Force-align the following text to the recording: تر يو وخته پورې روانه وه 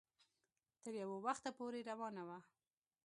تر 0.83 0.93
يو 1.01 1.09
وخته 1.25 1.49
پورې 1.57 1.79
روانه 1.89 2.23
وه 2.27 2.39